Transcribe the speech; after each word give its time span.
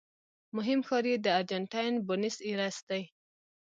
مهم 0.55 0.79
ښار 0.87 1.05
یې 1.11 1.17
د 1.21 1.27
ارجنټاین 1.37 1.93
بونس 2.07 2.35
ایرس 2.47 2.77
دی. 2.89 3.03